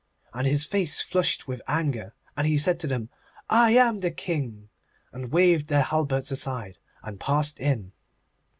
And 0.33 0.47
his 0.47 0.65
face 0.65 0.99
flushed 0.99 1.47
with 1.47 1.61
anger, 1.67 2.15
and 2.35 2.47
he 2.47 2.57
said 2.57 2.79
to 2.79 2.87
them, 2.87 3.09
'I 3.51 3.71
am 3.77 3.99
the 3.99 4.09
King,' 4.09 4.69
and 5.13 5.31
waved 5.31 5.67
their 5.67 5.83
halberts 5.83 6.31
aside 6.31 6.79
and 7.03 7.19
passed 7.19 7.59
in. 7.59 7.91